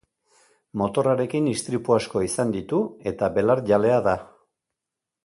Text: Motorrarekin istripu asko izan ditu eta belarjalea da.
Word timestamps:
Motorrarekin 0.81 1.49
istripu 1.51 1.95
asko 1.97 2.23
izan 2.29 2.55
ditu 2.57 2.79
eta 3.13 3.29
belarjalea 3.37 4.01
da. 4.09 4.17